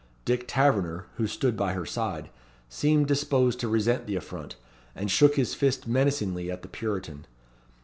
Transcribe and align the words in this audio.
Dick 0.25 0.45
Taverner, 0.47 1.05
who 1.17 1.27
stood 1.27 1.55
by 1.55 1.73
her 1.73 1.85
side, 1.85 2.31
seemed 2.67 3.05
disposed 3.05 3.59
to 3.59 3.67
resent 3.67 4.07
the 4.07 4.15
affront, 4.15 4.55
and 4.95 5.11
shook 5.11 5.35
his 5.35 5.53
fist 5.53 5.87
menacingly 5.87 6.49
at 6.49 6.63
the 6.63 6.67
Puritan. 6.69 7.27